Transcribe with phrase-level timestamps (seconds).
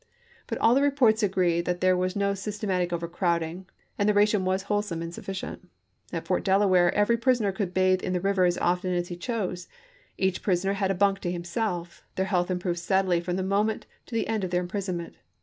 [0.47, 3.67] But all the reports agree that there was no systematic overcrowding,
[3.99, 5.69] and the ration was Report of wholesome and sufficient.
[6.11, 9.15] At Fort Delaware every Sc1oirary prisoner could bathe in the river as often as he
[9.15, 9.67] mp8Si9.n' chose;
[10.17, 14.15] each prisoner had a bunk to himself; their health improved steadily from the beginning to
[14.15, 15.13] the end of their imprisonment.